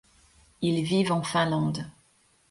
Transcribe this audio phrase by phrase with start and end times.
[0.63, 1.85] Ils vivent en Finlande.